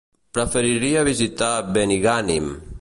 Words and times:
Preferiria 0.37 1.05
visitar 1.09 1.53
Benigànim. 1.77 2.53